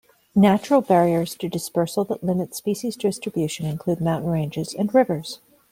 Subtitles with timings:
[0.33, 5.41] Natural barriers to dispersal that limit species distribution include mountain ranges and rivers.